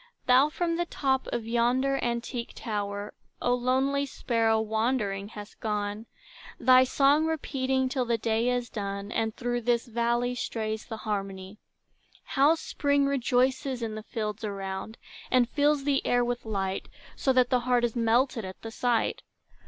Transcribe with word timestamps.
Thou 0.25 0.49
from 0.49 0.77
the 0.77 0.87
top 0.87 1.27
of 1.31 1.45
yonder 1.47 1.99
antique 2.01 2.53
tower, 2.55 3.13
O 3.39 3.53
lonely 3.53 4.07
sparrow, 4.07 4.59
wandering, 4.59 5.27
hast 5.27 5.59
gone, 5.59 6.07
Thy 6.59 6.83
song 6.83 7.27
repeating 7.27 7.87
till 7.87 8.05
the 8.05 8.17
day 8.17 8.49
is 8.49 8.67
done, 8.67 9.11
And 9.11 9.35
through 9.35 9.61
this 9.61 9.85
valley 9.85 10.33
strays 10.33 10.85
the 10.87 10.97
harmony. 11.05 11.59
How 12.23 12.55
Spring 12.55 13.05
rejoices 13.05 13.83
in 13.83 13.93
the 13.93 14.01
fields 14.01 14.43
around, 14.43 14.97
And 15.29 15.47
fills 15.47 15.83
the 15.83 16.03
air 16.03 16.25
with 16.25 16.45
light, 16.45 16.89
So 17.15 17.31
that 17.33 17.51
the 17.51 17.59
heart 17.59 17.83
is 17.83 17.95
melted 17.95 18.43
at 18.43 18.59
the 18.63 18.71
sight! 18.71 19.21